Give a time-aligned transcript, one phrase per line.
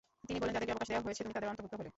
[0.27, 1.89] তিনি বললেন, যাদেরকে অবকাশ দেয়া হয়েছে তুমি তাদের অন্তর্ভুক্ত হলে।